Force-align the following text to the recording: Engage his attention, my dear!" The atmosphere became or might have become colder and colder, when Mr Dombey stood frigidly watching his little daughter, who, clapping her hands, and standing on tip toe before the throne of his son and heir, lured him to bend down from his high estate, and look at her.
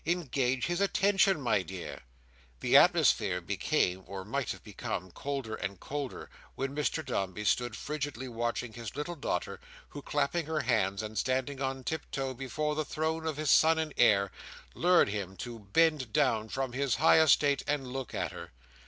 Engage 0.03 0.65
his 0.65 0.81
attention, 0.81 1.39
my 1.39 1.61
dear!" 1.61 2.01
The 2.61 2.75
atmosphere 2.75 3.39
became 3.39 4.03
or 4.07 4.25
might 4.25 4.49
have 4.51 4.63
become 4.63 5.11
colder 5.11 5.53
and 5.53 5.79
colder, 5.79 6.27
when 6.55 6.75
Mr 6.75 7.05
Dombey 7.05 7.45
stood 7.45 7.75
frigidly 7.75 8.27
watching 8.27 8.73
his 8.73 8.95
little 8.95 9.13
daughter, 9.13 9.59
who, 9.89 10.01
clapping 10.01 10.47
her 10.47 10.61
hands, 10.61 11.03
and 11.03 11.19
standing 11.19 11.61
on 11.61 11.83
tip 11.83 12.09
toe 12.09 12.33
before 12.33 12.73
the 12.73 12.83
throne 12.83 13.27
of 13.27 13.37
his 13.37 13.51
son 13.51 13.77
and 13.77 13.93
heir, 13.95 14.31
lured 14.73 15.09
him 15.09 15.37
to 15.37 15.59
bend 15.59 16.11
down 16.11 16.49
from 16.49 16.71
his 16.73 16.95
high 16.95 17.21
estate, 17.21 17.61
and 17.67 17.85
look 17.93 18.15
at 18.15 18.31
her. 18.31 18.51